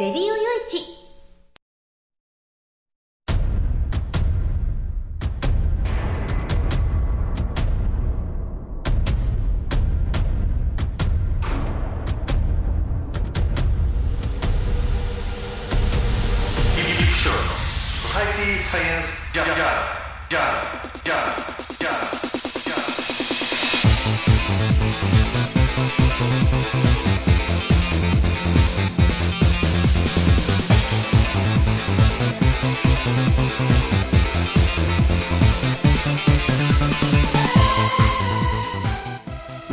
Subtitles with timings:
[0.00, 0.59] レディオよい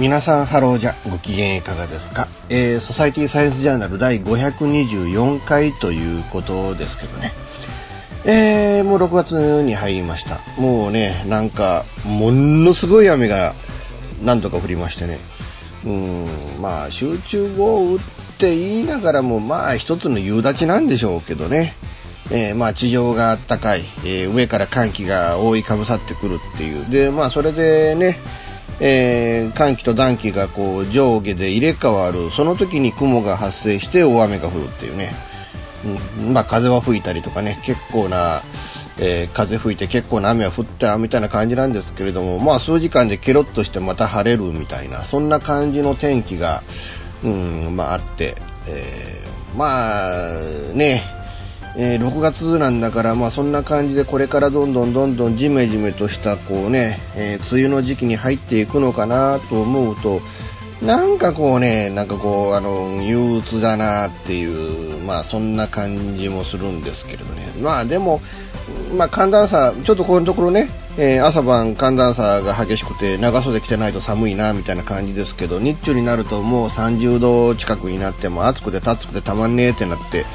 [0.08, 7.34] 皆さんハローじゃご機嫌いかがですか、えー、ソサイティサイエンスジャーナル第524回ということですけどね。
[8.24, 10.40] えー、もう6月に入りました。
[10.62, 13.54] もうねなんかものすごい雨が
[14.24, 15.20] 何度か降りましてね。
[15.86, 16.26] うん
[16.62, 18.00] まあ集中豪雨っ
[18.38, 21.74] て言いながらもまあ一つの夕立なんでしょうけどね。
[22.32, 26.90] えー、まあ地上があったかい、え、上から寒気が覆いかぶさってくるっていう。
[26.90, 28.18] で、まあそれでね、
[28.80, 35.12] えー、寒気と暖気がこう上下で入れ替わる、その時に雲が発生して大雨が降るっていうね。
[36.20, 38.42] うん、まあ風は吹いたりとかね、結構な、
[39.00, 46.62] えー、風吹いて結構な雨は降ったみたいな感じなんですけれども、まあ数時間でケロッとしてまた晴れるみたいな、そんな感じの天気が、
[47.24, 48.36] うん、まああって、
[48.68, 51.04] えー、まあね、
[51.80, 60.20] えー、6月なんだから、まあそんな感じでこれからどんどんどんどんジメジメとしたこうね、えー、梅雨の時期に入っていくのかなと思うと、
[60.82, 67.48] なんかこうね、なんかこう、あの、憂鬱だなっていう、まあそんな感じもするんですけれどね。
[67.62, 68.22] まあでも、
[68.96, 70.70] まあ寒暖差、ちょっとこのところね、
[71.00, 80.26] えー、朝晩寒暖差が激しくて長袖着てないと寒いなみたいな感じですけど、日中になるともう30度近くになっても暑くて暑くてたまんねえってなって、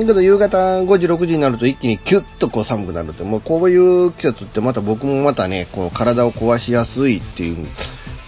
[0.00, 7.66] だけど夕方5時、6時になると一気にキュッとこう寒くなるって、もうこういう季節ってまた僕もまたね、こう体を壊しやすいっていう、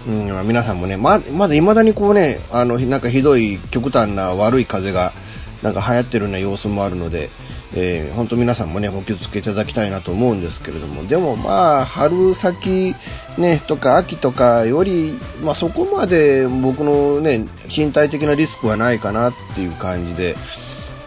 [0.06, 5.12] うん、皆さんもね、ま、まだ未だにこうね、あの、なんかひどい極端な悪い風が、
[5.62, 7.30] なんか流行ってるような様子もあるので、
[7.76, 12.94] えー、本当皆さんもね、お気をつけいただきたいなと思うんですけれども、でもまあ、春先
[13.38, 20.36] ね、とか秋とかより、まあそこまで僕のね、身体的なリスクはないかなっていう感じで、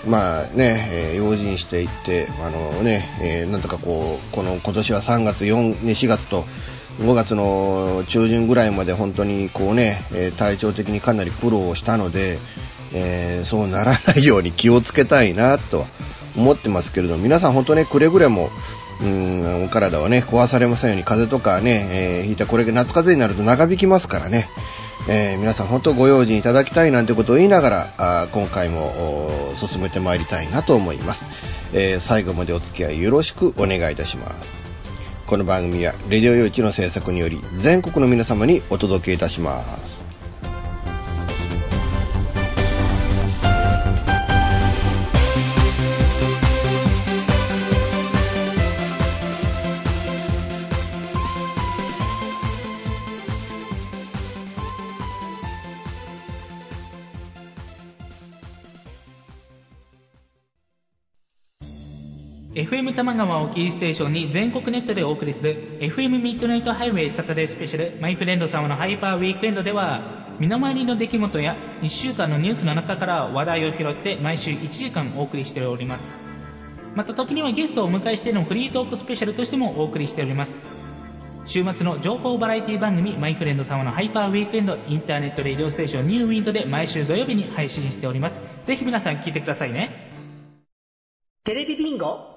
[0.07, 6.45] まあね、えー、用心していって、あのね、えー、なんとかこう、この今年は3月4、4月と
[6.99, 12.39] 5月の中旬ぐらいまで本当にこうね、えー、体調的にかなり苦労したので、
[12.93, 15.85] えー、そうならないように気をつけたいなとは
[16.35, 18.49] 思ってますけれど、皆さん本当ね、くれぐれも、
[19.01, 24.47] うん、お体はね、壊されませんように、風邪とかね、えー、ひいたこれが夏風邪になると長引きますからね、
[25.09, 28.91] えー、皆さん本当ご用心いただきたいなんてことを言いながら、あ今回も
[29.55, 31.25] 進めてまいりたいなと思います、
[31.73, 34.67] えー、最後までお付き合いよろしくお願いいたします。
[35.25, 39.96] この番組は、レディオ用地の制作により、全国の皆様にお届けいたします。
[62.97, 76.15] 玉川をキーステーションに全国ネットでお送りする FM ミッドナイトハイウェイサタデースペシャルマイフレンド様のハイパーウィークエンドでは身の回りの出来事や1週間のニュースの中から話題を拾って毎週1時間お送りしております。
[76.95, 80.59] また時にはゲストをお迎えしてのフリートークスペシャルとしてもお送りしております。
[81.45, 88.41] 週末の情報バラエティ番組マイフレンド様のハイパーウィークエンドインターネットレディオステーションニューウィンドで毎週土曜日に配信しております。
[88.63, 90.09] ぜひ皆さん聞いてくださいね。
[91.43, 92.36] テレビビンゴ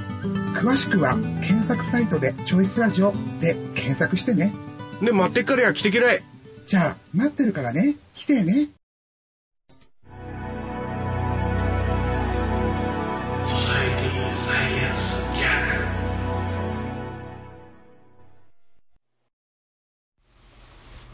[0.53, 4.53] 詳しくは検索サイトでチョイスラジオで検索してね。
[5.01, 6.23] で、待ってっからや来てけらい。
[6.65, 7.95] じゃあ、待ってるからね。
[8.13, 8.69] 来てね。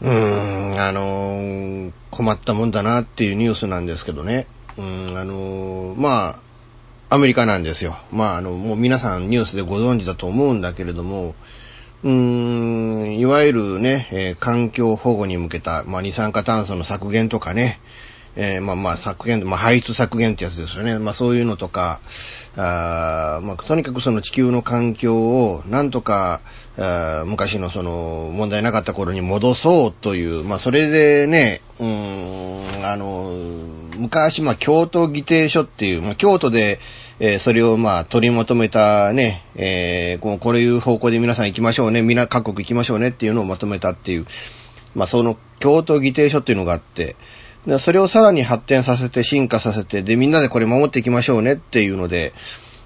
[0.00, 4.46] うーん、あのー困ったもんだなっていうニュースなんですけどね。
[4.76, 6.40] うーん、あのーまあ、
[7.10, 7.96] アメリカなんですよ。
[8.12, 11.34] まあ、あの、もう皆さんニュースでご存知だと思うんだけれども、
[12.04, 17.80] うーん、いわゆるね、えー環境保護に向けた、まあ、二酸化炭素の削減とかね、
[18.36, 20.98] えーまあまあ削減、まあ排出削減ってやつですよね。
[20.98, 22.00] まあそういうのとか、
[22.56, 26.42] あーまあとにかくその地球の環境をなんとか、
[26.76, 33.32] あ昔のその問題なかった頃に戻そうという、まあそれでね、うーん、あの、
[33.98, 36.80] 昔まあ京都議定書っていう、まあ京都で、
[37.20, 44.26] えーそれをまあ取りまとめたね、えーこうこういう方向で皆さん行きましょうね、みんな各国行きましょうねっていうのをまとめたっていう、
[44.94, 47.16] まあその京都議定書っていうのがあって、
[47.66, 52.32] でそれをさらに発展させて進化させて、で、みんなでこれ守っていきましょうねっていうので、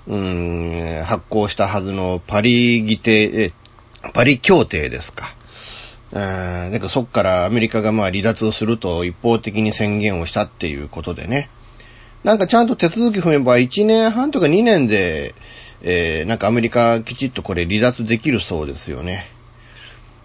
[0.09, 3.53] うーん、発行したはずのパリ議定、え
[4.15, 5.35] パリ協定ですか。
[6.13, 11.49] うん、なんかそっからアメリカがまあ離脱をすると一方的に宣言をしたっていうことでね。
[12.23, 15.35] なんかちゃんと手続き踏めば1年半とか2年で、
[15.81, 19.27] えー、なんかアメリカきちっとこれ離脱できるそうですよね。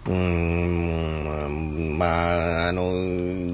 [0.06, 2.92] うーん、まあ、あの、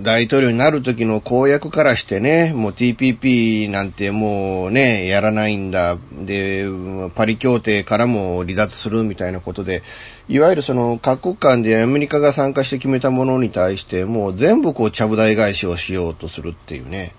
[0.04, 5.96] 大統領になる時の公約からしてね、もう TPP なんてもうね、やらないんだ。
[6.12, 6.66] で、
[7.14, 9.82] パリ協定からも離脱するみたいなことで、
[10.28, 17.14] いわゆるその各国間でアメリカが参加して決めたものに対して、もう全部こう、ちゃぶ台返しをしようとするっていうね。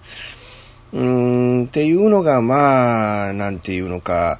[0.93, 4.39] うーん、っていうのが、まあ、なんていうのか、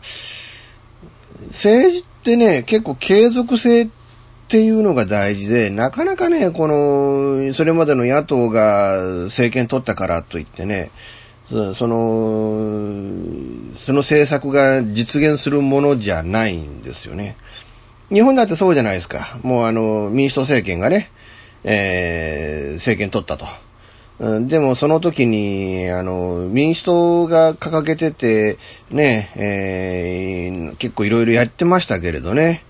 [1.48, 4.05] 政治ってね、結構継続性って
[4.46, 10.92] っていうのが大事で、なかなかね、この、それまでの野党が政権取ったからといってね、
[11.50, 11.74] その、
[13.76, 17.38] その政策が実現するものじゃないんですよね。
[18.12, 19.40] 日本だってそうじゃないですか。
[19.42, 21.10] もうあの、民主党政権がね、
[21.64, 23.48] えー、政権取ったと。
[24.48, 28.58] でもその時に、あの、民主党が掲げてて、
[28.92, 32.64] ね、えー結構いろいろやってましたけれどね。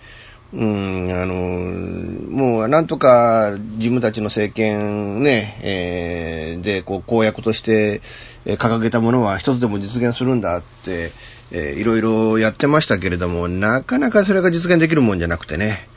[0.54, 8.02] うん、あの、もうなんとか自分たちの政権ね、えーで、こう公約として
[8.46, 11.12] 掲げたものは一つでも実現するんだって、
[11.52, 15.88] えーいろいろやってましたけれども、なかなかそれが実現できるもんじゃなくてね。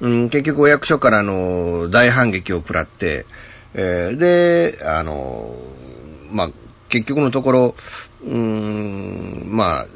[0.00, 3.26] うん、結局お役所からの大反撃を食らって、
[3.74, 5.54] えーで、あの、
[6.30, 6.50] まあ、
[6.88, 7.74] 結局のところ、
[8.24, 9.86] うーん、まあ、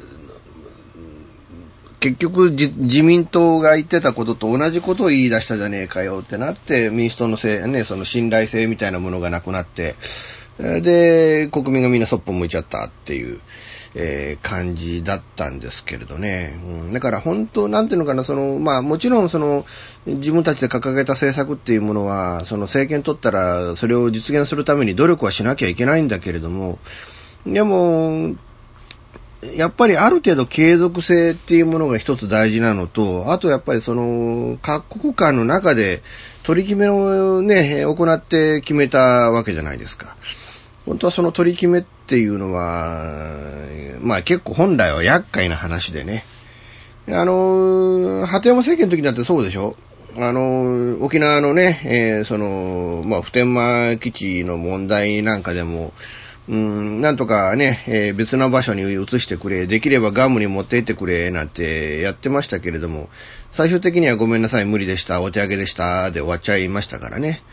[1.99, 9.95] 結局自民党が言ってたことと同じことを言い出したじゃねえかよってなって、民主党のせい、ね、その信頼性みたいなものがなくなって、
[10.59, 13.39] で、国民がみんなそっぽ向いちゃったっていう、
[13.95, 16.59] えー感じだったんですけれどね。
[16.63, 19.65] うん、だから本当、なんていうのかな、その、まあもちろんその、
[20.05, 26.77] 自分たちで掲げた政策っていうものは、その政権取ったら、それを実現するために努力はしなきゃいけないんだけれども、
[27.45, 28.35] でも、
[29.41, 36.01] やっぱりある程度継続性っていうものが一つ大事なのと、あとやっぱりその、各国間の中で
[36.43, 40.17] 取り決めをね、行って決めたわけじゃないですか。
[40.85, 43.13] 本当はその取り決めっていうのは、
[44.01, 46.25] まあ結構本来は厄介な話でね。
[47.07, 49.75] あの、鳩山政権の時だってそうでしょ
[50.17, 55.93] あの、沖縄のね、えーその、まあ、普天間基地の問題なんかでも、
[56.49, 63.07] うん、なんとかね、えー別の場所に移してくれ、できればガムに持って行ってくれ、なんてやってましたけれども、
[63.51, 67.43] 最終的にはごめんなさい、無理でした、お手上げでした、で終わっちゃいましたからね。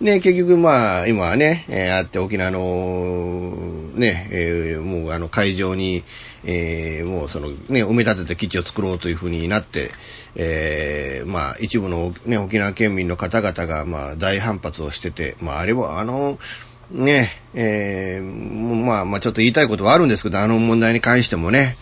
[0.00, 3.54] で、結局まあ、今はね、えーあって沖縄の、
[3.96, 6.02] ね、えーもうあの会場に、
[6.44, 9.90] えーもうそのね、埋め立てて基地を作ろうというふうになって、
[10.36, 16.38] えーまあ一部のね、沖縄県民の方々がまあ大反発をしてて、まああれはあの、
[16.90, 21.76] ね、えーまあまあちょっと言いたいことはあるんですけど、あの問題に関してもね、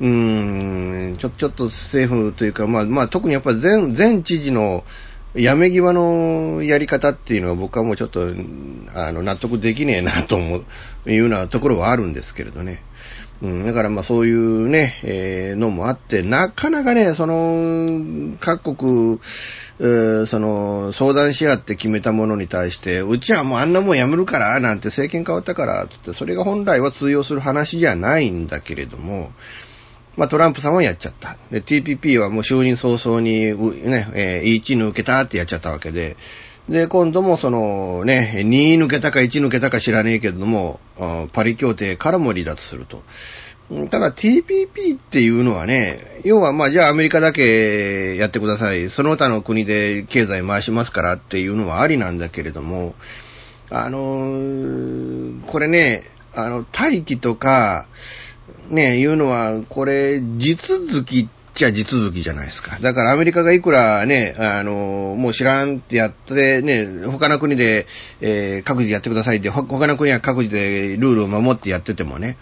[0.00, 4.84] うーん、ちょ、ちょっと政府というか、まあまあ特にやっぱり全、知事の、
[5.34, 8.26] やめ際のやり方っていうのは僕はもうちょっと、
[8.94, 10.58] あの、納得できねえなと思
[11.06, 12.82] う、いうようなところはあるんですけれどね。
[13.42, 17.86] うん、だからまあそういうね、えー、のもあって、なかなかね、その、
[18.40, 19.20] 各国、
[20.26, 29.32] その、相談し合って決めたものに対して、うちはもうあんなもんやめるから、なんて政権変わったから、つって、それが本来は通用する話じゃないんだけれども、
[30.16, 31.36] まあトランプさんはやっちゃった。
[31.50, 33.52] で、TPP はもう就任早々に、
[33.86, 36.16] ね、えー、1抜けたってやっちゃったわけで、
[36.68, 40.80] で、今度もそのね、2抜けたか1抜けたか知らねえけれども、
[41.32, 43.02] パリ協定からも離脱すると。
[43.90, 48.90] ただ TPP っていうのはね、要はまあじゃあアメリカだけやってください。
[48.90, 52.94] その他の国で経済回しますからっていうのはありなんだけれども、
[53.70, 57.88] あのー、これね、あの、大気とか、
[58.68, 62.78] ね、いうのは、これ、地続きちゃ地続きじゃないですか。
[62.80, 67.86] だからアメリカがいくらね、あの、もう知らんってやって、ね、他の国で、
[68.20, 72.36] えー、各自やってくださいって、他の国は各自でルールを守ってやっててもね、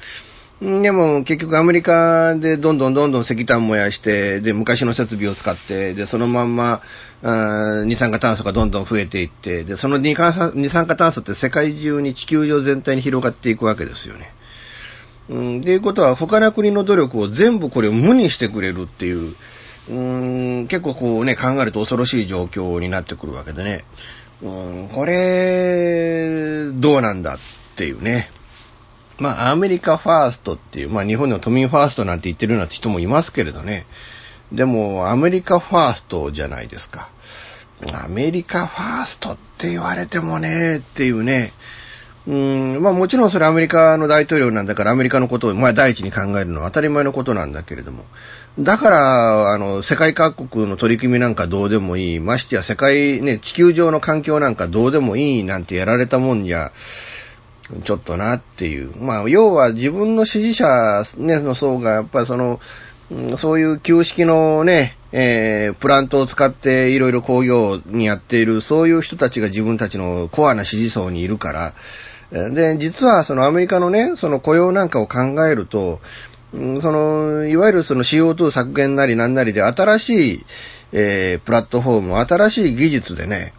[0.60, 6.80] でも結局アメリカでどんどんどんどん石炭燃やして、で、昔の設備を使って、で、そのまんま、
[7.22, 14.32] 二酸化炭素がどんどん増えていって、で、その二酸化炭素って世界中に地球上全体に広がっていくわけですよね。
[15.28, 19.34] うん、っていうことは、他の国の努力を全部これを無にしてくれるっていう、
[19.90, 23.84] うん、結構こうね、考えると恐ろしい状況になってくるわけでね。
[24.42, 27.38] うん、これ、どうなんだっ
[27.76, 28.30] ていうね。
[29.18, 33.86] まあ、アメリカファーストっていう、まあ、日本でも都民ファーストなんて言ってるような人もいますけれどね。
[34.52, 37.08] でも、アメリカファーストじゃないですか。
[37.92, 41.50] アメリカファーストって言われてもね、っていうね。
[42.26, 48.04] うん、まあもちろんそれアメリカの大統領なんだからアメリカのことを、まあ第一に考えるのは当たり前のことなんだけれども。
[48.58, 52.20] だから、あの、世界各国の取り組みなんかどうでもいい。
[52.20, 56.72] ましてや世界、ね、地球上の環境なんかどうでもいいなんてやられたもんじゃ、
[57.82, 58.92] ちょっとなっていう。
[58.96, 62.60] まあ、要は自分の支持者、ね、の層が、やっぱりその、
[63.36, 71.74] そういう旧式のね、えー、プラントを使っていろいろ工業にやっている、そういう人たちが自分たちのコアな支持層にいるから、
[72.34, 76.00] で、実はそのアメリカのね、その雇用なんかを考えると、
[76.52, 80.46] その、いわゆるその CO2 削減なりなんなりで新しい、
[80.92, 83.52] えー、プラットフォーム、新しい技術でね、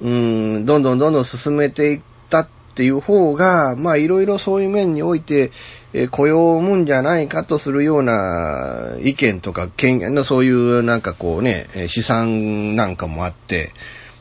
[0.00, 2.00] うん、どんどんどんどん進めていっ
[2.30, 5.52] たっていう方が、まあいろいろそういう面において、
[5.92, 13.72] えー、雇用を生むんじゃないかとするような意見とか権限のそういうなんかこうね、試算なんかもあって、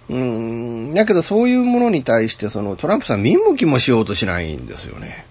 [0.10, 5.26] うん、だけどそういうものに対してそのトランプさん見向きもしようとしないんですよね。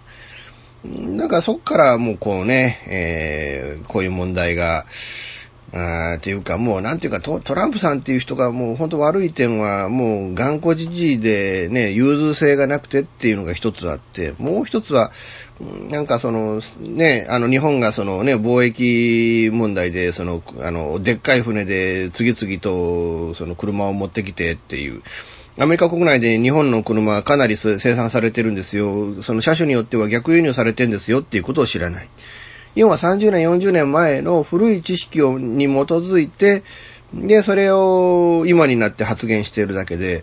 [0.85, 4.87] なんかそっからもうこうね、えー、こういう問題が、
[5.73, 15.12] あっていうか、もうなんていうかト、トランプさんっていう人がもう本当悪い点は、もう頑固じじいでね、融通性がなくてっていうのが一つあって、もう一つは、
[15.91, 25.03] なんかその、ね、あの日本がそのね、貿易問題で、その、あの、でっかい船で次々とその車を持ってきてっていう、
[25.59, 29.23] アメリカ国内で日本の車はかなり生産されてるんですよ。
[29.23, 32.09] その車種によっては逆輸入されてるんですよっていうことを知らない。
[32.75, 36.62] 要は30年、40年前の古い知識をに基づいて、
[37.12, 40.23] で、それを今になって発言しているだけで、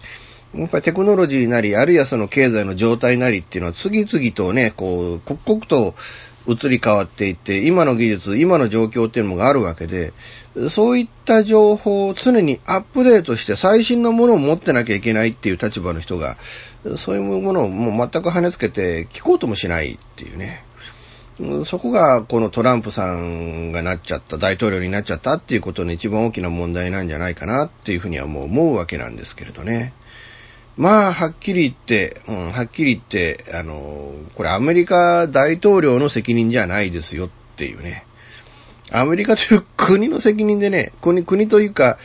[0.56, 5.96] やっぱりテクノロジーなり、あるいはその経済の状態なりっていうのは次々とね、こう、刻々と
[6.48, 10.14] 移り変わっていって、今の技術、今の状況っていうのがあるわけで、
[10.70, 16.38] そういった情報を常にアップデートして最新のものを持ってなきゃいけないっていう立場の人が、
[16.96, 20.64] そういうものをもう全く跳ねつけて聞こうともしないっていうね。
[21.66, 29.94] そこがこのトランプさんがなっちゃった、大統領になっちゃったっていうことの一番大きな問題なんじゃないかなっていうふうにはもう思うわけなんですけれどね。
[30.78, 38.06] まあ、はっきり言って、うん、はっきり言って、あの、これアメリカ大統領の責任じゃないですよっていうね。
[38.92, 41.98] アメリカという国の責任でね、国、国というか、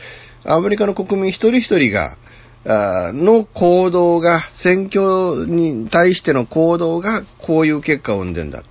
[0.43, 2.17] アメリカの国民一人一人が、
[2.65, 8.63] あの行動が、選挙に対しての行動がこういう結果を生んでんだ。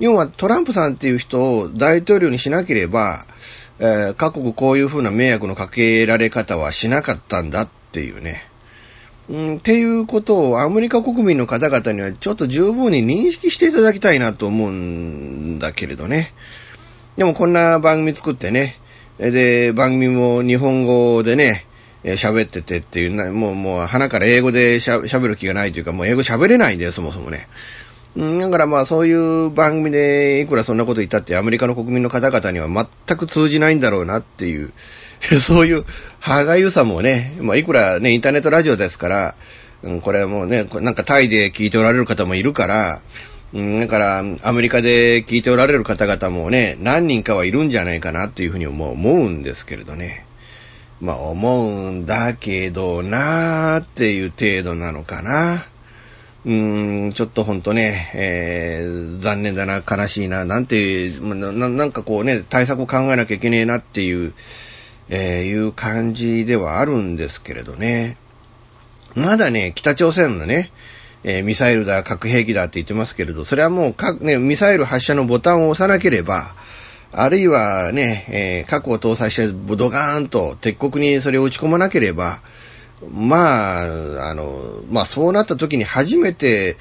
[0.00, 3.26] 要はトランプさんっていう人を大統領にしなければ、
[3.78, 8.48] えー、各国こういうふうな迷惑のかけられ方はしなかったんだっていうね。
[9.28, 16.34] うん、っていうことをアメリカ国民の方々にはちょっと十分に認識していただきたいなと思うんだけれどね。
[17.16, 18.78] でもこんな番組作ってね、
[19.18, 21.66] で、番組も日本語でね、
[22.04, 27.48] 喋っててっていう、もう、もう、鼻から英語で喋る気がないというか、もう英語喋れないんだよ、そもそもね。
[28.16, 34.72] うんだからまあそういう番組でいくらそんなこと言ったってアメリカの国民の方々には全く通じないんだろうなっていう、
[35.40, 35.84] そういう
[36.20, 39.34] 歯がゆさもね、まあいくらね、インターネットラジオですから、
[39.82, 43.00] うん、これはもうね、なんかタイで聞いておられる方もいるから、
[43.52, 50.24] うん、だからアメリカで聞いておられる方々もね、何人かはいるんじゃないかなっていうふうに思うんですけれどね。
[51.00, 55.66] まあ思うんだけどなーっていう程度なのかな。
[56.44, 64.34] うーん、ちょっとほんとね、えー、残念だな、悲しいな、なんていうな、なんかこうね、対策を考えなきゃいけねえなっていう、
[65.08, 68.18] えー、いう感じではあるんですけれどね。
[69.14, 70.70] まだね、北朝鮮のね、
[71.22, 76.54] えーミサイルだ、核兵器だって言ってますけれど、それはもうか、ね、ミサイル発射のボタンを押さなければ、
[77.10, 79.46] あるいはね、え核を搭載して
[79.76, 82.40] ドガーンと敵国にそれを打ち込まなければ、
[83.12, 86.76] まあ、あの、まあそうなった時に初めて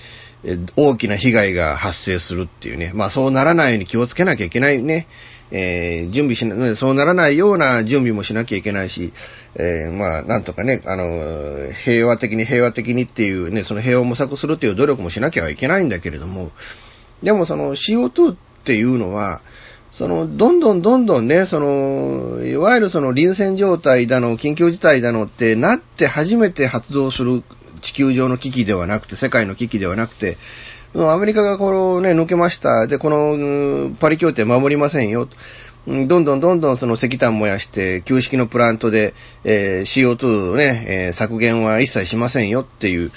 [0.75, 5.07] 大きな被害が発生するっていうね、まあそうならないように気をつけなきゃいけないね。
[5.51, 9.13] えー準備しな、そうならないような準備もしなきゃいけないし、
[9.55, 16.51] えーまあ、なんとかね、あの、平和的に平和的にっていうね、その平和を模索するっていう努力もしなきゃいけないんだけれども、
[17.21, 19.41] でもその CO2 っていうのは、
[19.93, 27.43] その、どんどんどんどんね、その、いわゆるその臨戦状態だの、緊急事態だのってなって初めて発動する
[27.81, 30.37] 地球上の危機ではなくて、世界の危機ではなくて、
[30.95, 32.87] アメリカがこのね、抜けました。
[32.87, 35.27] で、このパリ協定守りませんよ。
[35.85, 43.11] どんどんどんどんその石炭燃やして、旧式のプラントで、えー CO2 をね、えー削減は一切しませんよっていう、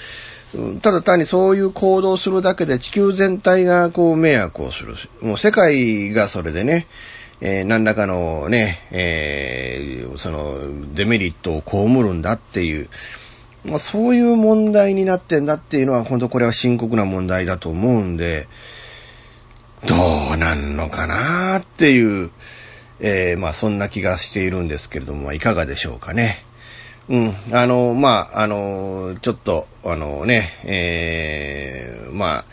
[0.81, 4.95] ただ単にそういう行動するだけで地球全体がこう迷惑をする。
[5.21, 6.87] もう世界がそれでね、
[7.41, 12.89] えー何らかのね、えーそのデメリットを被るんだっていう、
[13.65, 18.47] まあ、そういう問題になってんだっていうのは本当これは深刻な問題だと思うんで、
[19.85, 19.95] ど
[20.33, 22.31] うなんのかなっていう、
[22.99, 26.46] えーまあそんな気がしているんですけれども、いかがでしょうかね。
[27.09, 32.45] うん、あの、まあ、あの、ちょっと、あのね、えー、まあ、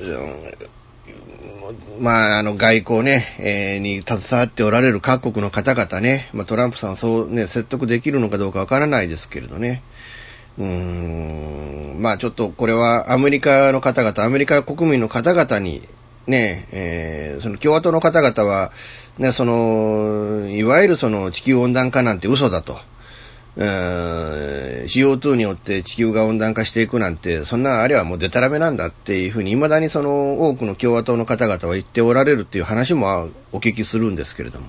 [0.00, 1.60] う
[2.00, 9.82] んまあ、あの、外交ね、えーに携わっておられる各国の方々ね、まあ、トランプさんはそうね、説得できるのかどうかわからないですけれどね。
[10.58, 15.86] うーん、まあちょっとこれはアメリカの方々、アメリカ国民の方々に、
[16.26, 18.72] ね、えーその共和党の方々は、
[19.18, 22.78] ね、その、いわゆるその地球温暖化なんて嘘だと。
[23.56, 34.68] CO2 によって地球が温暖化していくなんて、そんなあれはもうデタラメなんだっていうふうに、未だにその多くの共和党の方々は言っておられるっていう話もお聞きするんですけれども。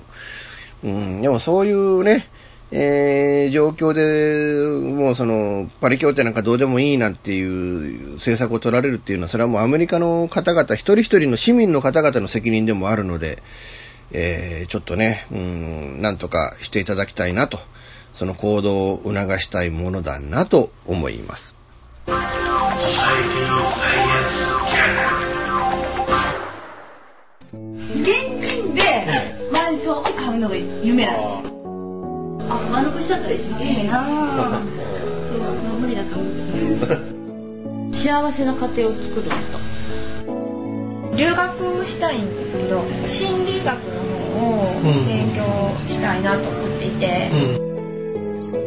[0.84, 2.28] うん、でもそういうね、
[2.72, 13.42] えー状況で、もうその、パリ協定なんかどうでもいいなんていう政策を取られるっていうのは、それはもうアメリカの方々、一人一人の市民の方々の責任でもあるので、
[14.12, 17.58] えーちょっとね、うん、なんとかしていただきたいなと、
[18.14, 21.54] その行動を促したいものだなと思います。
[27.52, 28.06] 現
[28.40, 28.82] 金で
[29.52, 31.52] マンションを買うのが夢なんですよ。
[32.50, 34.62] あ、丸腰だったら一番いいなぁ。
[35.28, 35.38] そう、
[35.80, 36.32] 無理だと思っ
[37.92, 37.96] て。
[37.96, 41.16] 幸せな家庭を作ること。
[41.16, 44.00] 留学したいんですけど心理学の
[44.40, 45.44] 方を勉強
[45.86, 47.30] したいなと思っていて、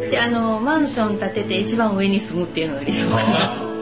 [0.09, 3.75] で、あの、マンション建てて一番上に住むっていうのが理想かな。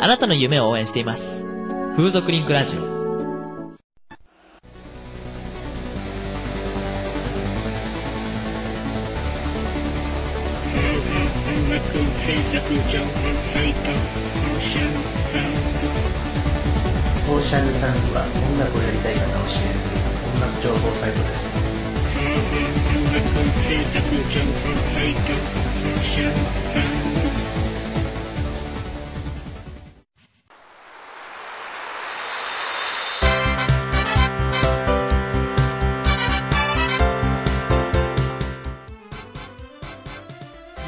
[0.04, 1.44] あなたの夢を応援しています。
[1.96, 2.94] 風俗リンクラジオ。
[17.26, 19.96] オーシャンサウンズは音楽をやりたい方を支援する
[20.34, 21.73] 音楽情報サイトです。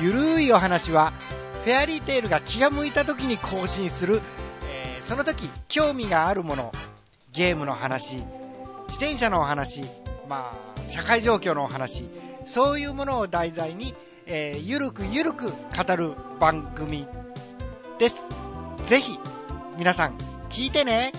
[0.00, 1.12] ゆるいお話は
[1.64, 4.20] フェアリーテールが気が向いた時に更新する、
[4.64, 6.72] えーその時興味があるもの
[7.32, 8.16] ゲームの話
[8.88, 9.82] 自転車のお話
[10.28, 12.04] まあ社会状況のお話。
[12.44, 13.94] そういうものを題材に、
[14.26, 17.06] えーゆるくゆるく語る番組
[17.98, 18.28] です。
[18.86, 19.18] ぜひ
[19.78, 20.16] 皆さん
[20.48, 21.12] 聞いてね。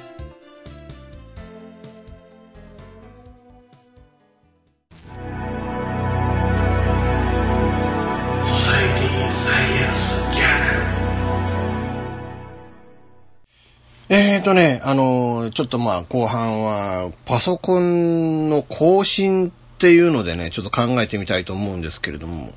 [14.09, 22.53] ええーとね、あの、ちょっとまあ後半はパソコンの更新っていうのでね、ちょっと考えてみたいと思うんですけれども、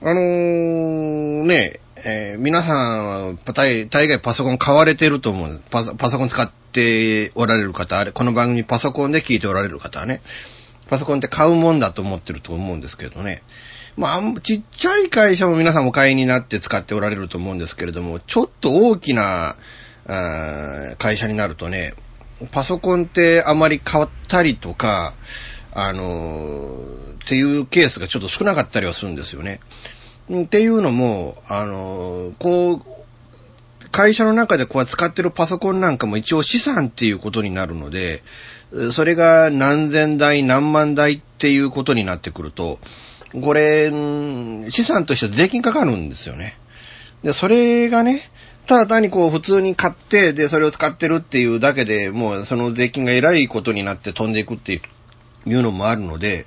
[0.00, 5.96] あのー、ね、えー、皆さんは大概パソコン買われてると思うパソ。
[5.96, 10.20] パソコン使っておられる方、あれ、この番組パソコンで聞いておられる方はね、
[10.88, 13.42] パソコンって買うもんだと思ってると思うんですけどね。
[13.96, 19.56] まあ、ちっちゃい会社も皆さんお買いになって使っておられると思うんですけれども、ちょっと大きな、
[20.06, 21.94] 会社になるとね、
[22.52, 25.14] パソコンってあまり買ったりとか、
[25.72, 26.78] あの
[27.24, 29.60] っていうケースがちょっと少なかったりはするんですよね。
[30.32, 32.82] っていうのも、あのこう、
[33.90, 38.22] 会社の中でこう使ってるパソコンなんかも一応資産っていうことになるので、
[38.92, 42.78] それが何千台何万台っていうことになってくると、
[43.40, 43.90] これ、
[44.70, 46.56] 資産としては税金かかるんですよね。
[47.22, 48.30] で、それがね、
[48.66, 54.80] ただ単にこう普通に買って、で、それを使ってるっていうだけでもうその税金が偉いことになって飛んでいくってい
[55.54, 56.46] うのもあるので、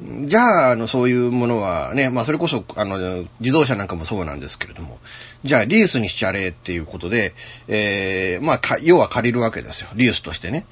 [0.00, 4.98] じゃあ、あの、そういうものはね、まあそれこそ、あの、自動車なんかもそうなんですけれども、
[5.44, 7.34] じゃあリースにしちゃれっていうことで、
[7.66, 9.88] えー、まあ、要は借りるわけですよ。
[9.94, 10.66] リースとしてね。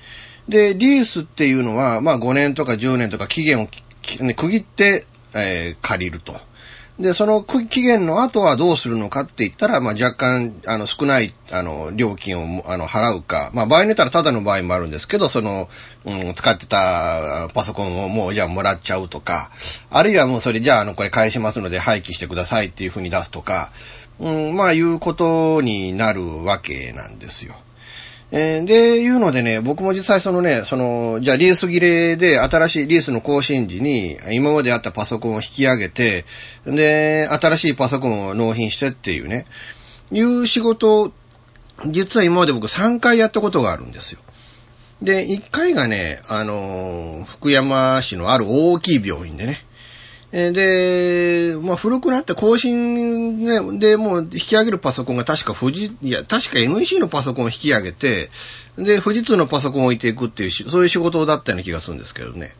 [0.48, 3.68] で、リースっていうのは、まあ5年とか10年とか期限を
[4.36, 6.38] 区切って、えー、借りると。
[6.98, 15.68] で、その期限の後はどうするのかって言ったら、まあ、若干、あの、少ない、あの、料金を、あの、払うか、まあ、場合によったらただの場合もあるんですけど、その、
[16.04, 19.50] うん、使ってたパソコンをもう、じゃあもらっちゃうとか、
[19.90, 23.72] あるいはもうそれ、じゃあ、あの、これ返しますので廃棄してくださいっていうふうに出すとか、
[24.20, 27.56] うん、まあ、いうことになるわけなんですよ。
[28.36, 36.24] えー、で、いうのでね、僕も実際そのね、その、じゃあリース切れで新しいリースの更新時に、今まであったパソコンを引き上げて、
[36.66, 39.46] で、新しいパソコンを納品してっていうね、
[40.10, 41.12] いう仕事
[41.90, 44.20] 実は今まで僕3回やったことがあるんですよ。
[45.02, 49.58] で、1回がね、あの福山市のある大きい病院でね、
[50.34, 58.30] で、まあ、古くなって更新ねでもう引き上げるパソコンが確か富士、いや、確か NEC のパソコンを引き上げて、
[58.76, 62.52] で、富士通のパソコンを置いていくっていう、そういう仕事だったような気がするんですけどね。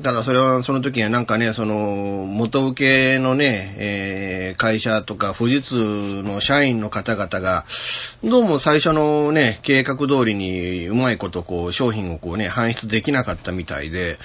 [0.00, 7.64] ただそれはその時にはなんかね、その元請けのね、えー、会社とか富士通の社員の方々が、
[8.22, 14.20] どうも最初のね、計画通りにうまいことこう商品をこうね、搬出できなかったみたいで、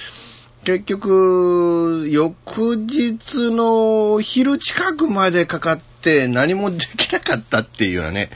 [0.64, 8.30] 結局、翌日の昼近くまでかかって何もできなかったっていうようなね、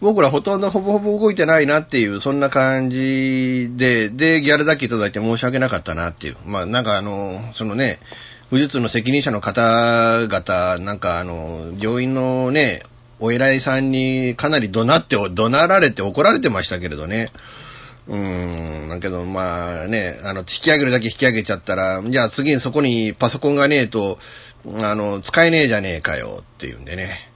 [0.00, 6.36] 僕らほとんどほぼほぼ動いてないなっていう、そんな感じで、で、ギャルだけいただいて申し訳なかったなっていう。
[6.46, 7.98] まあなんかあの、そのね、
[8.48, 12.84] 富士通の責任者の方々、なんかあの、病院のね、
[13.20, 17.30] お偉いさんにかなり怒鳴って、怒鳴られて怒られてましたけれどね。
[18.08, 24.18] うん、だけど、まあね、あの、引き上げるだけ引き上げちゃったら、じゃあ次にそこにパソコンがねえと、
[24.78, 27.32] あの、使えねえじゃねえかよっていうんでね。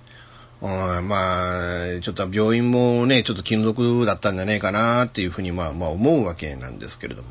[0.63, 7.31] うん、まあ、ちょっと病院もね、ちょっと気の毒だったんじゃねえかなっていうふうに、まあ、まあ思うわけなんですけれども。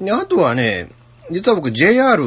[0.00, 0.88] で、あとはね、
[1.30, 2.22] 実は僕 JR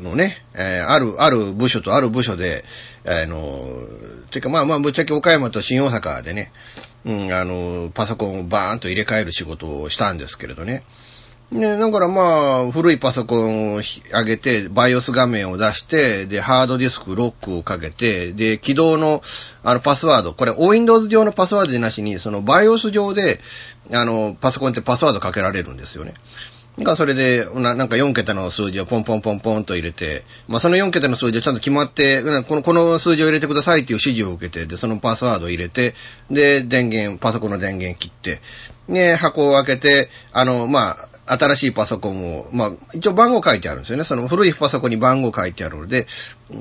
[0.00, 2.64] のね、えー、ある、ある部署とある部署で、
[3.06, 3.66] あの、
[4.30, 6.52] ていうかまあまあぶっちゃけ岡山と新大阪でね、
[7.04, 10.84] うん、あの、パソコンをバーンと入れ替える仕事をしたんですけれどね。
[11.50, 12.22] ね、だからま
[12.68, 19.20] あ、古いパソコンを上げて、BIOS 画面を出して、で、ハードディスクロックをかけて、で、起動の、
[19.64, 23.40] あの、パスワード、これ、Windows 上のパスワードでなしに、その BIOS 上で、
[23.92, 26.14] あの、パソコンってパスワードかけられるんですよね。
[26.78, 35.94] が、それでな、なんか4桁の数字をポンポンポンポンと入れて、まあ、その4桁の数字はちゃんと決まって、この、この数字を入れてくださいっていう指示を受けて、で、そのパスワードを入れて、
[36.30, 38.40] で、電源、パソコンの電源切って、
[38.88, 44.04] ね、箱を開けて、あの、まあ、新しいパソコンを、まあ、一応番号書いてあるんですよね。
[44.04, 46.08] その古いパソコンに番号書いてあるので、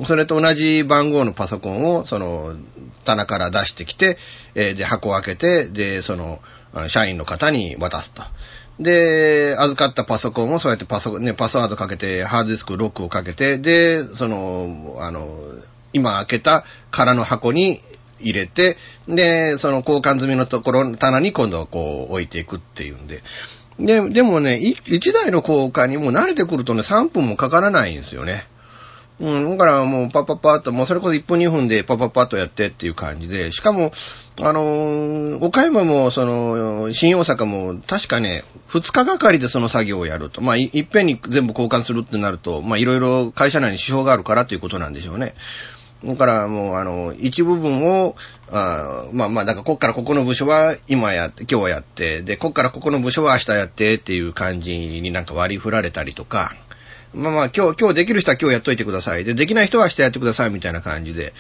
[0.06, 2.56] それと同じ番号のパソコンを、その、
[3.04, 4.18] 棚から出してきて、
[4.54, 6.40] え、で、箱を開けて、で、その、
[6.88, 8.22] 社員の方に渡すと。
[8.80, 15.28] で、預かったパソコンをそうやってパソコン、ね、パスワードかけて、ハードディスクロックをかけて、で、その、あの、
[15.92, 17.82] 今開けた空の箱に
[18.20, 23.22] 入れて、で、その交換済みのところの棚に今度はこう置いていくっていうんで。
[23.80, 28.48] で、でもね、一台の交換にもう慣れてくるとね、3分もかからないんですよね。
[29.20, 33.92] うん、だからもうパッパッパッと、もうそれこそ1分2分でパッパッパッとやってっていう感じで、しかも、
[34.40, 40.42] あのー、岡山も、その、新大阪も、確かね、2日がかりでその作業をやると。
[40.42, 45.36] まあ、いっぺんに全部交換するってなると、まあ、いろいろ会社内に支障があるからということなんでしょうね。
[46.06, 48.16] だからもう、あの、一部分を、
[48.50, 56.54] あまあまあ、だからこっからここの部署は今やって、今日やって、で、こっからここの部署は明日やってっていう感じになんか割り振られたりとか、
[57.14, 59.24] まあまあ、今日、今日できる人は今日やっといてください。
[59.24, 61.34] で、できない人は明日やってくださいみたいな感じで、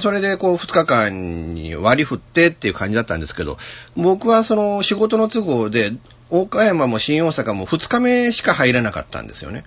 [0.00, 3.56] それでこう、二日間に割り振ってっていう感じだったんですけど、
[3.96, 5.92] 僕はその仕事の都合で、
[6.30, 9.62] 岡山も新大阪も二日目しか入れなかったんですよね。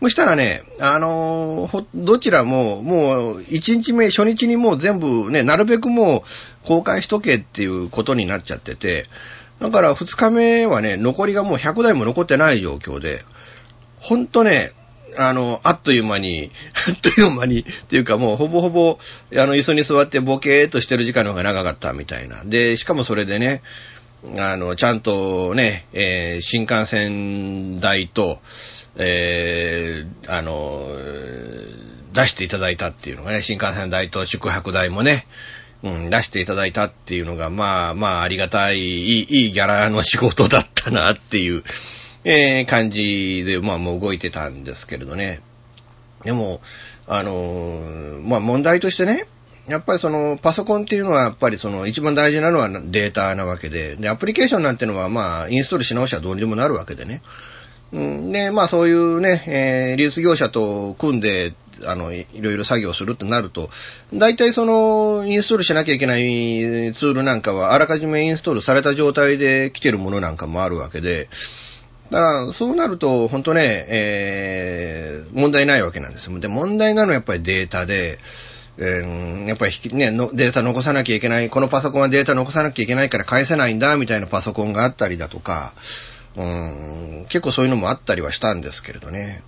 [0.00, 6.24] そしたらね、あのー、どちらも、もう、一日目、初日にもう全部ね、なるべくも
[6.64, 9.04] う、公開しとけっていうことになっちゃってて、
[9.60, 13.24] だから二日目はね、残りがもう100台も残ってない状況で、
[13.98, 14.72] ほんとね、
[15.20, 16.52] あの、あっという間に、
[16.88, 18.98] あっという間に、っていうかもうほぼほぼ、
[19.32, 22.44] あの、椅子に座ってボケーっとしてる時間の方が長かったみたいな。
[22.44, 23.62] で、しかもそれでね、
[24.36, 28.40] あの、ちゃんとね、えー、新幹線代と、
[28.96, 30.88] えー、あの、
[32.12, 35.26] 出していただいたっていうのがね、新幹線代と宿泊代もね、
[35.82, 41.64] うん、出していただいたっていうのが、まあまあありがたい、いい、いいギャラの仕事だったなっていう、
[42.24, 45.40] えー、感じで、まあもう動いてたんですけれどね。
[46.24, 46.60] でも、
[47.06, 49.26] あのー、まあ問題としてね、
[49.68, 57.22] やっぱりそのパソコンっていうのはやっぱりその一番大事なのはデータなわけで、で、アプリケーションなんてのはまあインストールし直しはどうにでもなるわけでね。
[57.92, 61.54] うん、で、まあそういうね、えー、流出業者と組んで、
[61.84, 63.70] あの、いろいろ作業するってなると、
[64.12, 66.20] 大体その、インストールしなきゃいけない
[66.92, 71.28] ツールなんかは、あらかじめインストールされた状態で来てるものなんかもあるわけで、
[72.10, 76.38] だから、そうなると、本当ね、えー、問題ないわけなんですよ。
[76.38, 78.18] で、問題なのはやっぱりデータで、
[78.78, 85.74] えー、やっぱりね、データ残さなきゃいけない、このパソコンはデータ残さなきゃいけないから返せないんだ、みたいなパソコンがあったりだとか、
[86.36, 89.42] うん、結構そういうのもあったりはしたんですけれどね。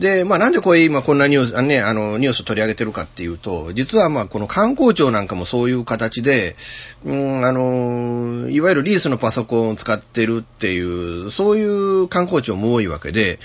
[0.00, 6.56] で、まあなんでこれ今こんなニュース、あね、あの、ニュース取り上げてるかっていうと、実はまあこの観光庁なんかもそういう形で、
[7.04, 13.38] うん、あの、いわゆるリースのパソコンを使ってるっていう、そういう観光庁も多いわけで、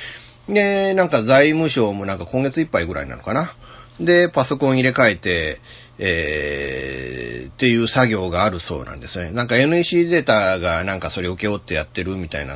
[0.48, 3.54] で、なんか財務省もなんか今月いっぱいぐらいなのかな。
[4.00, 5.60] で、パソコン入れ替えて、
[6.00, 9.32] えー、っていう作業があるそうなんですね。
[9.32, 12.56] なんか NEC データがなんかそれを請け負ってやってるみたいな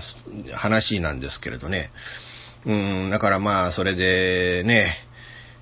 [0.53, 1.91] 話なんですけれどね。
[2.69, 4.93] うん、だからまあ、それでね、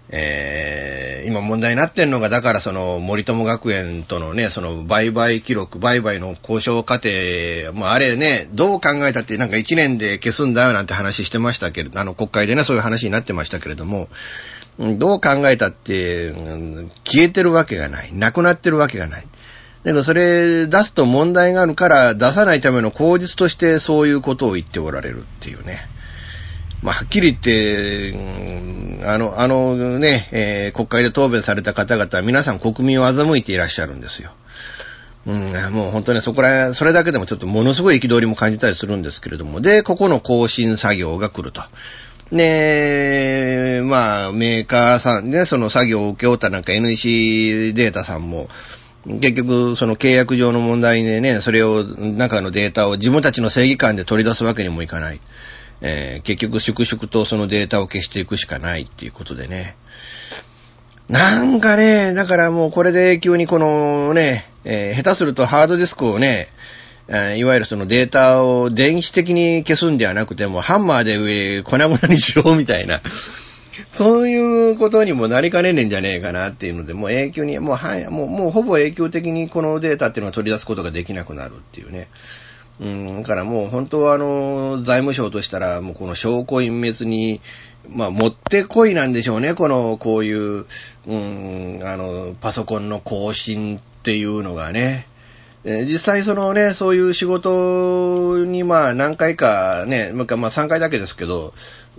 [0.10, 7.10] えー、今問題になってんのが、だからその森友学園とのね、その売買記録、売買の交渉過程、
[7.74, 14.10] まああれね、どう考えたってなんか1年で消すんだよなんて話してましたけれど、あの国会でね、そういう話になってましたけれども、
[14.78, 16.34] どう考えたって、
[17.06, 18.14] 消えてるわけがない。
[18.14, 19.22] なくなってるわけがない。
[19.22, 19.28] だ
[19.86, 25.88] けどそれ出すと問題があるから出さないための口実としてそういうことを言っておられるっていうね。
[26.82, 28.14] まあ、はっきり言って、
[29.06, 34.32] あの、あのね、えー、国会で答弁された方々は皆さん国民を欺いていらっしゃるんですよ。
[35.26, 41.62] うん、もう本当にそこら、それだけでもちょっとものすごい憤りも感じたりするんですけれども、で、ここの更新作業が来ると。
[42.32, 48.48] で、まあ、メーカーさんね、その作業を請け負ったなんか NEC データさんも、
[49.06, 55.20] 結局、その契約上の問題でね、それを、中のデータを自分たちの正義感で取り出すわけにもいかない。
[55.82, 59.76] えー、結局、粛々とそのデータを消していくしかないっていうことでね。
[61.10, 66.50] なんかね、だからもうこれで急にこのね、えー、下手するとハードディスクをね、
[67.10, 73.02] いわゆるそのデータを電子的に消すんではなくても、ハンマーで上、粉々にしろみたいな、
[73.88, 82.10] そういうことにもなりかねねえんじゃねえかなっていうので、もう永久に、もう、はい、もう、ほぼ永久的にこのデータっていうのを取り出すことができなくなるっていうね。
[82.80, 87.42] うん、だからもう本当はあの、財務省としたら、もうこの証拠隠滅に、
[87.90, 90.66] まあ、もってこいなんでしょうね、この、こういう、
[91.08, 95.08] うん、あの、パソコンの更新っていうのがね。
[95.66, 101.54] 実際そのね、そういう仕事にまあ何回かね、まあ3回だけですけど、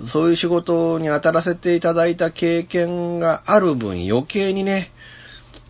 [0.06, 4.90] そういう仕事に当たらせていただいた経験がある分余計にね、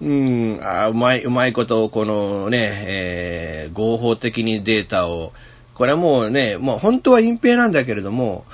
[0.00, 5.32] うん、あうまい、うまいことをこのね、えー、合法的にデータを、
[5.74, 8.44] これはもうね、もう本当は隠蔽なんだけれども、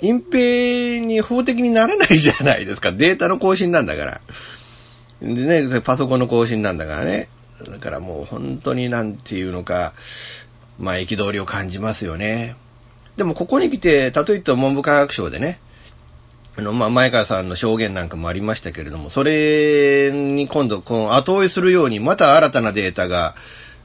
[0.00, 2.92] 隠蔽に法的にならないじゃないですか。
[2.92, 4.20] データの更新なんだから。
[5.20, 7.28] でね、パソコンの更新なんだからね。
[7.70, 9.94] だからもう本当になんていうのか、
[10.78, 12.56] まあ憤りを感じますよね。
[13.16, 15.58] でもここに来て、例えば文部科学省でね、
[16.58, 23.34] あの、まあ、前川さんの証言なんかもありましたけれども、それに今度、この後追いするように、また新たなデータが、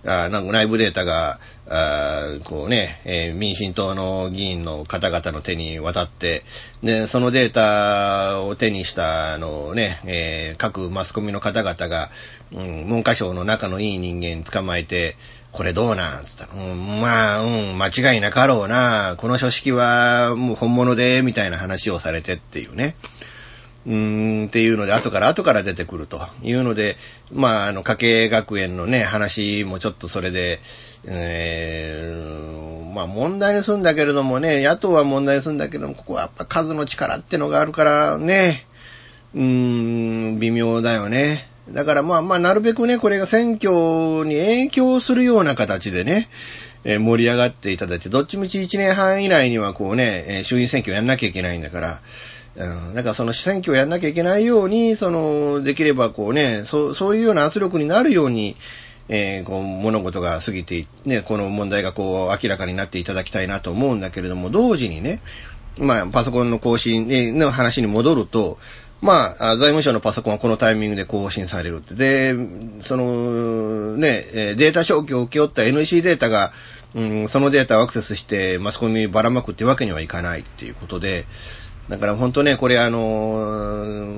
[0.03, 6.43] あなんか内部データが、あこうね、えー、民進党の議員の方々の手に渡って、
[6.81, 12.10] で、そのデータを手にした、あのね、えー、各マスコミの方々が、
[12.51, 15.17] うん、文科省の仲のいい人間捕まえて、
[15.52, 16.26] これどうなん？
[16.26, 22.96] つったら、うん、まあ、うん、間違いなかろうな、この書式はもう本物で、みたいな話をされてっていうね。
[23.86, 26.98] うーん、っていうので、後から後から出てくるというので、
[27.32, 30.60] まあ、あの、家計学園のね、話もちょっとそれで、
[31.06, 38.68] えー、まあ問題にするんだけれどもね、野党は問題にするんだけども、ここはやっぱ数の力ってのがあるからね、
[39.34, 39.42] うー
[40.36, 41.50] ん、微妙だよね。
[41.73, 46.29] だからまあまあ、なるべくね、これが選挙に影響するような形でね、
[46.84, 52.01] えー、盛り上がっていただいて、どっちみち1年半以内にはこうね、えー、衆院選挙やんなきゃいけないんだから、
[52.55, 58.57] うん、だからその選挙をやんなきゃいけないように、その、できればこうね、そう、そういうような圧力になるように、
[59.10, 65.21] えー、こう、物事が過ぎて、ね、この問題がこう、明らかになっていただきたいなと思うんだけれども、同時にね、
[65.77, 68.57] まあ、パソコンの更新の話に戻ると、
[69.02, 71.96] まあ、財務省のパソコンはこのタイミングで更新されるって。
[71.96, 72.36] で、
[72.82, 76.52] その、ね、データ消去を請け負った NC データが、
[76.94, 81.26] うん、そのデータをアクセスしてマスコミにばらまくってわけにはいかないっていうことで、
[81.90, 83.00] だから本当ね、これあの、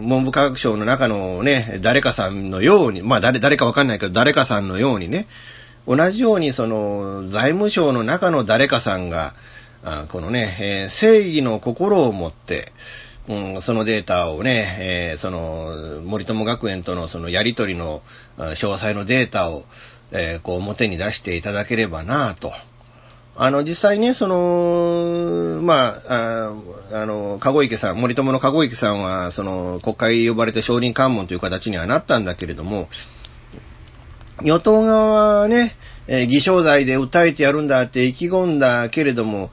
[0.02, 5.28] 文部科学省の中のね、誰かさんのように、まあ誰、誰かわかんないけど、誰かさんのようにね、
[5.88, 9.34] 同じようにその、財務省の中の誰かさんが、
[9.86, 12.72] あこのね、えー、正義の心を持って、
[13.28, 18.02] うん、そのデータをね、えー、その、森友学園とのそのやりとりの
[18.38, 19.64] 詳細のデータを、
[20.12, 22.52] えー、こう表に出していただければなぁと。
[23.36, 26.54] あの、実際ね、その、まあ、
[26.92, 32.90] ああの、籠池さん、森友の籠池さんは、その、国会呼ばれて証人喚問という形にはなったんだけれども、
[34.44, 35.76] 与党側はね、
[36.08, 39.50] えー、偽証罪で訴えてやるんだって意気込んだけれども、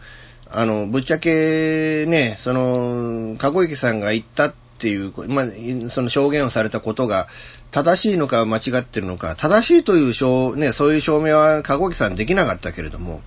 [0.52, 7.28] あの、ぶっちゃけね、その、籠池さんが言ったっていう、まあ、その証言をされたことが、
[7.70, 13.22] 正しいのか間違ってるのか、正しいという証、ね、そういう証明は籠池さんできなかったけれども、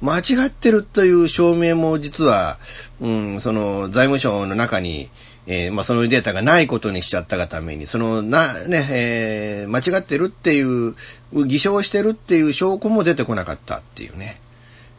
[0.00, 2.58] 間違ってるという証明も実は、
[3.00, 5.10] うん、その財務省の中に、
[5.46, 10.94] えー、まあ、そのデータがないことにしちゃったがために、その、な、ね、えー、間違ってるっていう、
[11.32, 14.42] 偽証してるっていう証拠も出てこなかったっていうね、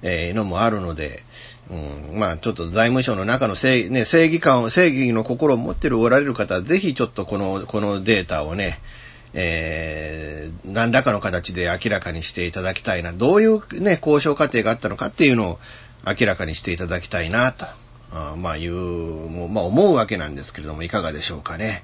[0.01, 1.23] えー、のもあるので、
[1.69, 8.81] うん、まあ、ちょっと財務省の中の正,、ね、正義感を、正義の心を持ってるおられる方は、ぜひちょっとこの、このデータをね、
[9.33, 13.13] えー、何らかの形で明らかにしていただきたいな。
[13.13, 15.59] どういうね、交渉過程があったのかっていうのを
[16.05, 17.65] 明らかにしていただきたいなと、
[18.11, 21.83] あまあいう、もうまあ思うわけなんですけれども、いかがでしょうかね。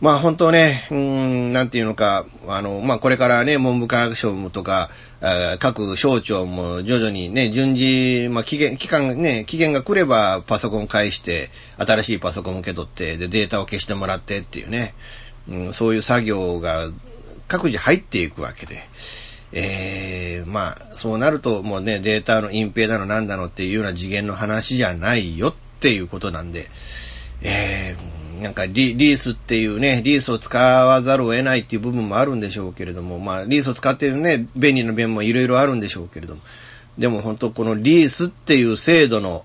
[0.00, 4.90] まあ本当ね、うん、なんていうのか、あの、まあこれからね、文部科学省とか、
[5.58, 14.94] 各省庁も徐々にね、順次、まあ期限、期間ね、期限が来ればパソコン返して、新しいパソコン受け取って、で、データを消してもらってっていうね、
[15.48, 16.90] うん、そういう作業が
[17.48, 18.82] 各自入っていくわけで、
[19.52, 26.68] えー、まあ、そうなるともうね、データの隠蔽だのなんだのっていうような次元の話じゃないよっていうことなんで、
[27.40, 36.40] えー、なんかリリースっていうね、リースを使わざるを得ないっていう部分もあるんでしょうけれども、まあ、リースを使っているね、便利な面もいろいろあるんでしょうけれども、
[36.98, 39.44] でも本当このリースっていう制度の、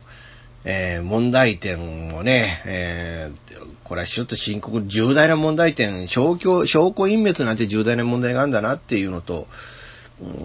[0.65, 9.47] えー、問題点をね、えー、これはちょっと深刻、重大な問題点、証拠、証拠隠滅なんて重大な問題があるんだなっていうのと、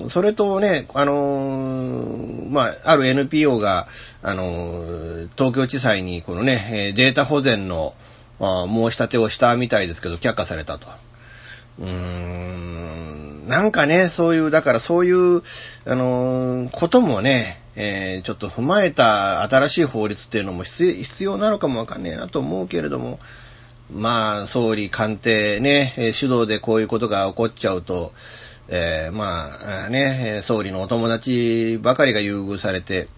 [0.09, 3.89] それとね、あのー、まあ、ある NPO が、
[4.23, 7.95] あのー、東京地裁にこのね、データ保全の
[8.41, 10.89] あ申し立てをしたみたいですけど、却下されたと。
[11.81, 15.43] うーん、なんかね、そういう、だからそういう、
[15.87, 23.19] あのー、こともね、えー、ちょっと踏まえた新しい法律っていうのも必要なのかもわかんねえなと思うけれども、
[23.93, 28.13] まあ、総理官邸ね、主導でこういうことが起こっちゃうと、
[28.69, 29.51] えー、ま
[29.87, 33.09] あね、総理のお友達ばかりが優遇されて、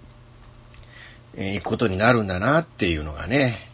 [1.34, 3.70] えー、行くことになるんだなっていうのがね、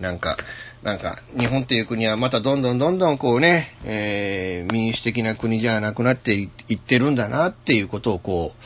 [0.00, 0.36] なんか、
[0.82, 8.64] なんか、日本っていう国はまたどんどんどんどんこうね、えー、民主的な国じゃなくなっていってるんだなっていうことをこう、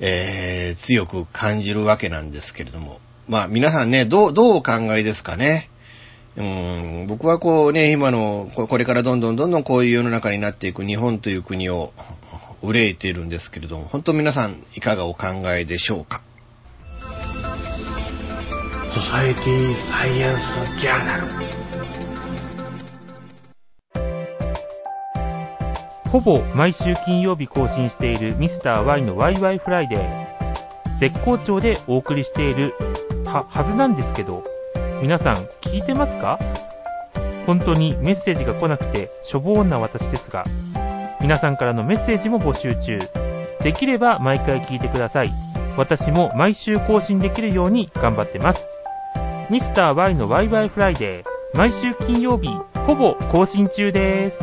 [0.00, 3.00] えー、強く感じるわけなんですけれども。
[3.26, 5.70] まあ皆さんね、どう、どうお考えですかね。
[6.36, 11.92] うん、僕はこうね、今の、これからどんどんどんどんこういう世の中になっていく日本という国を
[12.62, 16.22] 憂いているんですけれども、本当皆さんいかがお考えでしょうか？
[18.94, 21.22] ソサエティサイエンスジャーナル。
[26.12, 30.98] ほぼ毎週金曜日更新しているミスター y のワイワイフライデー。
[31.00, 32.72] 絶好調でお送りしている
[33.26, 34.44] は、はずなんですけど、
[35.02, 36.38] 皆さん聞いてますか？
[37.46, 40.44] 本当にメッセージが来なくてしょぼーんな私ですが、
[41.20, 43.00] 皆さんからのメッセージも募集中。
[43.60, 45.32] できれば毎回聞いてください。
[45.76, 48.64] 私も毎週更新できるように頑張ってます。
[49.50, 52.48] ミスター y のワイワイフライデー、毎週金曜日、
[52.86, 54.42] ほぼ更新中です。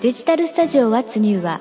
[0.00, 1.60] デジタルスタジオ What's New は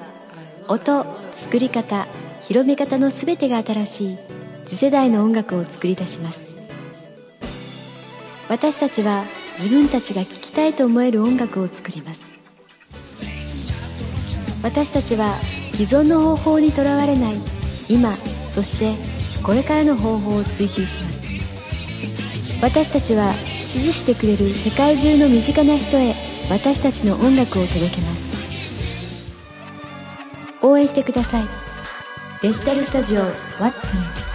[0.69, 1.05] 音、
[1.35, 2.07] 作り方、
[2.43, 4.17] 広め方のすべてが新しい
[4.65, 6.39] 次世代の音楽を作り出します。
[8.47, 9.25] 私たちは
[9.57, 12.36] 自分たちが聴きたいと思える音楽を作ります。
[14.67, 15.39] 私たちは
[15.75, 17.35] 既存の方法にとらわれない。
[17.87, 18.13] 今
[18.53, 18.95] そして
[19.41, 22.59] これからの方法を追求します。
[22.61, 26.13] 私たちは支持してくれる世界中の身近な人へ
[26.51, 29.39] 私たちの音楽を届けます。
[30.61, 31.45] 応援してください。
[32.41, 34.26] デジタルスタジオ What's New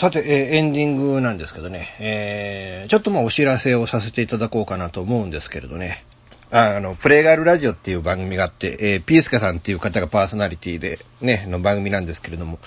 [0.00, 6.06] さて、えー、エンディングなんですけどね、えー、ちょっとまあお知らせをさせていただこうかなと思うんですけれどね、
[6.50, 12.58] ああの、プレイガールラジオっていう番組があって、えー、ピースケさんっていう方がパーソナリティで、ね、の番組なんですけれども、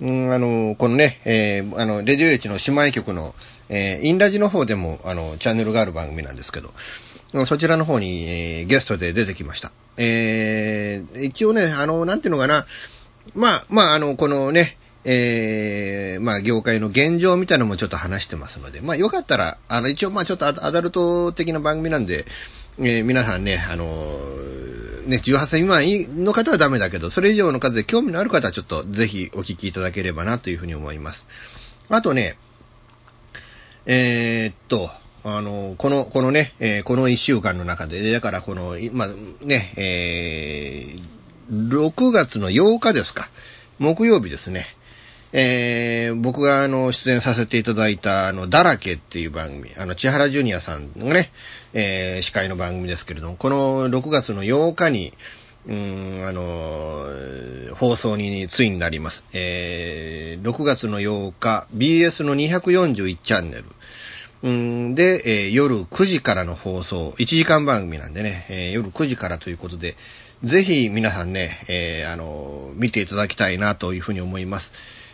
[0.00, 3.34] うん、あの、このね、えー、あの、レディオエチの姉妹局の、
[3.68, 6.72] えー、インラジの方でも、あの、チャンネルがある番組なんですけど、
[7.46, 9.72] そちらの方に、えー、ゲストで出てきました。
[9.96, 12.64] えー、一応ね、あの、なんていうのかな、
[13.34, 14.78] まあ、まあ、あの、このね、
[15.08, 22.26] えー、まあ、業界の現状みたいなのもちょっと話してますので、まあ、よかったら、あの、一応、まあ、ちょっとアダルト的な番組なんで、
[22.80, 25.64] えー、皆さんね、あのー、ね、18歳未
[26.08, 31.24] 満の方はダメだけど、それ以上の方で興味のある方はちょっとぜひお聞きいただければなというふうに思います。
[31.88, 32.36] あとね、
[33.86, 34.90] えー、っと、
[35.22, 39.08] あの、この、このね、えー、この一週間の中で、だからこの、まあ、
[39.44, 43.30] ね、えー、6月の8日ですか、
[43.78, 44.66] 木曜日ですね、
[45.32, 51.30] えー、僕があの、出演させていただいた、あの、だらけっていう番組、あの、千原ジュニアさんがね、
[51.74, 55.12] えー、司会の番組ですけれども、この6月の8日に、
[55.68, 57.06] うん、あの、
[57.74, 59.24] 放送についになります。
[59.32, 63.64] えー、6月の8日、BS の241チャンネル。
[64.42, 69.96] うんで、えー、夜9時からの放送、1時間番組なんでね、えー、夜9時からということで、
[70.44, 74.72] ぜひ皆さんね、えー、あの、見ていただきたいなというふうに思います。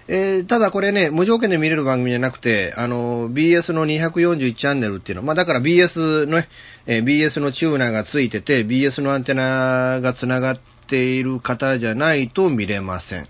[0.08, 6.48] えー、ただこれね、無条件で見れる番組じゃなくて、あの、BS の241チャンネルっていうのは、まあだから BS のね、
[6.86, 13.28] えー、BS のチューナーがついてて、BS のアンテナが繋がっている方じゃないと見れません。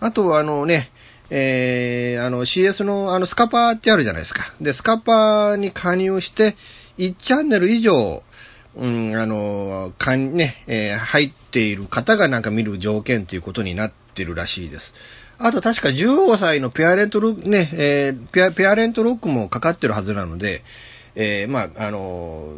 [0.00, 0.90] あとはあのね、
[1.28, 4.52] えー、あの CS のあのスカパーってあるじゃないですか。
[4.60, 6.56] で、スカパーに加入して、
[6.98, 8.22] 1チャンネル以上、
[8.76, 14.94] うん、あの、かん、ね、えー、入っている方がなんか見る条件ということになってるらしいです。
[15.42, 20.62] あと確か15歳のペアレントロック、ね、えー、ペア、ペアレントロックもかかってるはずなので、
[21.14, 22.48] えー、まあ、あの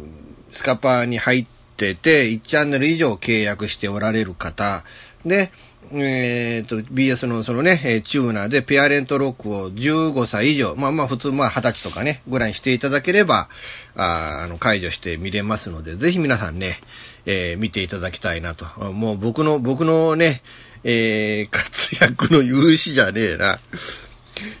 [0.51, 1.45] ー、スカパーに入っ
[1.77, 4.83] てて、1チャンネル以上契約しておられる方、
[5.25, 5.51] で、
[5.93, 13.47] えっ、ー、と、BS のそのね、チューナーでペアレントロックを15歳以上、まあまあ普通まあ20歳とかね、ぐらいにしていただければ、
[13.95, 16.81] ああの、解除して見れますので、ぜひ皆さんね、
[17.25, 18.65] えー、見ていただきたいなと。
[18.91, 20.41] もう僕の、僕のね、
[20.83, 23.59] えー、活躍の勇士じゃねえな。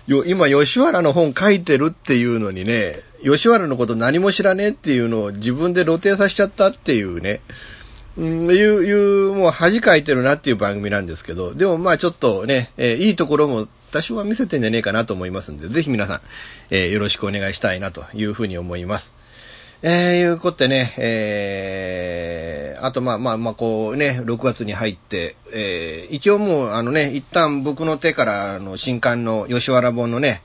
[0.07, 7.41] よ、今、吉原の本書いてるっていうのにね、吉原のこと何も知らねえっていうのを自分で露呈させちゃったっていうね、
[8.17, 16.21] うん、いう、いう、もう恥かいてるなっていう番組なんですけど、でもまあちょっとね、えー、いいところも多少は見せてんじゃねえかなと思いますんで、ぜひ皆さん、
[16.69, 19.15] えー、よろしくお願いしたいなというふうに思います。
[19.85, 30.41] えー、いうことでね、えー、あとまあまあまあこうね、6月に入って、えー、一応もうあのね、一旦僕の手からあの新刊の吉原本のね、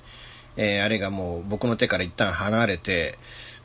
[0.56, 3.16] えー、あれがもう僕の手から一旦離れて、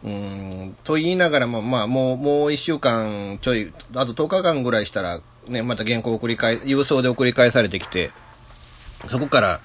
[0.03, 8.11] うーん、と言いながらも、まあもう、もう一週間ちょい、あと10日間ぐらいしたら、ね、また原稿を繰り返、郵送で送り返されてきて、
[9.09, 9.61] そこから、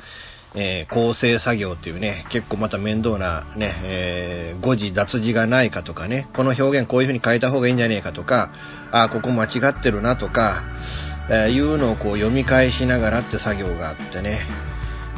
[0.55, 8.53] えー、構成作業っていうね、結構また面倒なね、えー、誤字脱字がないかとかね、この表現こういう風に変えた方がいいんじゃねえかとか、
[8.90, 10.62] あ、ここ間違ってるなとか、
[11.28, 14.40] えー、いうのをこう読み返しながらって作業があってね、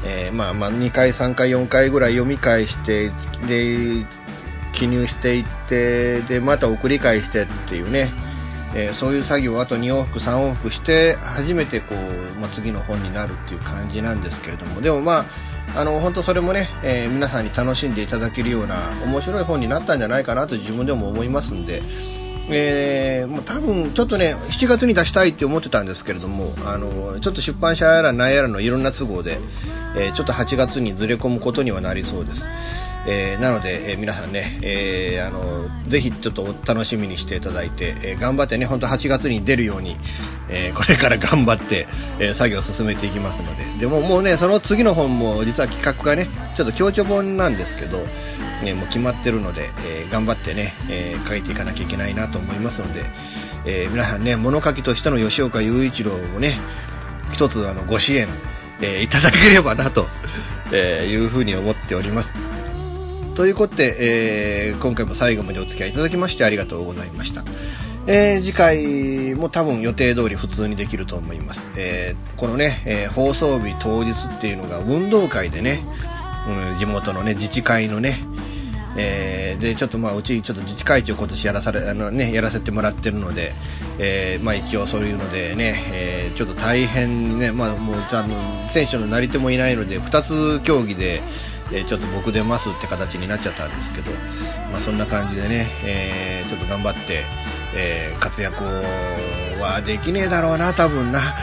[0.05, 3.11] えー、まあまあ2回3回4回ぐらい読み返して、
[3.47, 4.05] で、
[4.73, 8.11] 記入していって、で、また送り返してっていうね、
[8.75, 15.27] えーそういう作業をあと2往復、3往復して、初めてこう、まあ、次の本になるっていう感じなんですけれども、でもま
[15.75, 21.83] あ、あの、本当それもね、えー皆さんに楽しんでいただけるような面白い本になったんじゃないかなと自分でも思いますんで、
[22.49, 29.39] えーもう多分ちょっとね、7月に出したいって思ってたんですけれども、あの、ちょっと出版社やら何やらのいろんな都合で、
[29.97, 32.45] えーちょっと8月にずれ込むことにはなりそうです。
[33.07, 39.97] えーなので、えー皆さんね、えーあの、ぜひちょっとお楽しみにしていただいて、え頑張ってね、本当8月に出るように、
[40.49, 41.89] えこれから頑張って、
[42.19, 43.65] え作業を進めていきますので。
[43.81, 48.05] でももうね、その次の本も実は企画がね、ちょっと強調本なんですけど、
[48.63, 53.05] ね、もう決まってるので、え頑張ってね、え書いていかなきゃいけないなと思いますので、
[53.65, 56.59] え皆さんね、物書きとしての吉岡雄一郎をね、
[57.33, 58.29] 一つあのご支援、
[58.83, 60.07] えいただければなと、
[60.73, 62.31] えいうふうに思っております。
[63.41, 67.43] ということで、えー今回も最後までお付き合いいただきましてありがとうございました。
[68.07, 71.67] えー次回も多分予定通り普通にできると思います。
[71.79, 75.83] えーこのね、えー放送日当日っていうのが運動会でね、
[76.47, 78.23] うん地元のね、自治会のね、
[78.99, 83.53] えーで、ちょっとまあ、うち、ちょっと自治会長今年やらされ、あのね、やらせてもらってるので、
[83.99, 91.23] えーまあ一応そういうのでね、えーちょっと大変ね、まあもう、あの、選手のなり手もいないので、二つ競技で、
[91.73, 94.11] えちょっと僕出ますって形になっちゃったんですけど、
[94.73, 97.25] まあそんな感じでね、えーちょっと頑張って、
[97.75, 98.65] えー活躍
[99.63, 101.35] はできねえだろうな、多分な。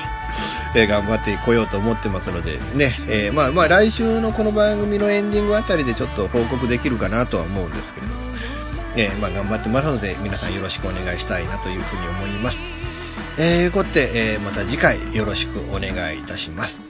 [0.74, 8.20] えー頑張ってこようと思ってますので、ね、えまあまあ来週のこの番組のエンディングあたりでちょっと報告できるかなとは思うんですけれども、
[8.96, 12.58] えまあ頑張ってますので、皆さんよろしくお願いしたいなというふうに思います。
[13.38, 16.87] えー、いうことで、えまた次回よろしくお願いいたします。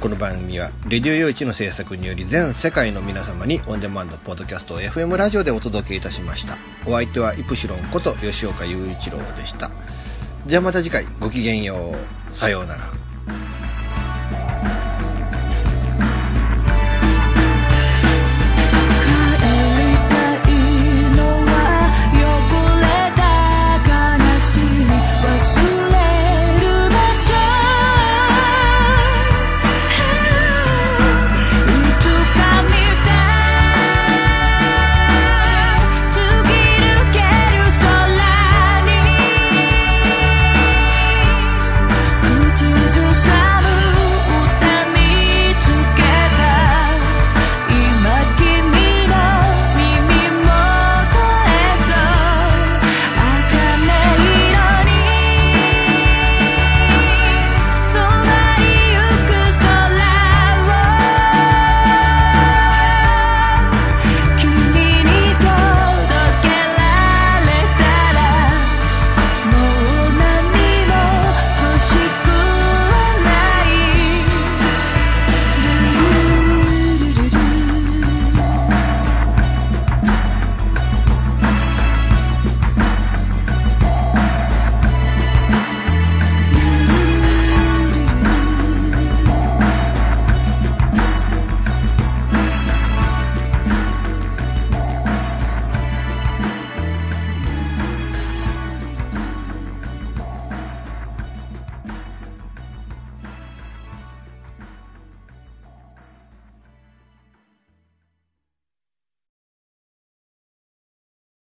[0.00, 6.56] この番組は、レディオ用一の制作により全世界の皆様にオンデマンドポッドキャストを FM ラジオでお届けいたしました。
[6.86, 9.72] お相手はイプシロンこと吉岡雄一郎でした。
[10.46, 11.96] じゃあまた次回ごきげんよ
[12.30, 12.32] う。
[12.32, 13.07] さようなら。